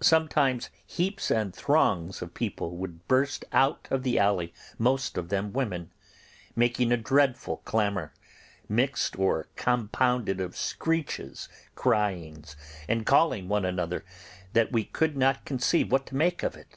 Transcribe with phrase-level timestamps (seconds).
[0.00, 5.52] Sometimes heaps and throngs of people would burst out of the alley, most of them
[5.52, 5.90] women,
[6.54, 8.12] making a dreadful clamour,
[8.68, 12.54] mixed or compounded of screeches, cryings,
[12.88, 14.04] and calling one another,
[14.52, 16.76] that we could not conceive what to make of it.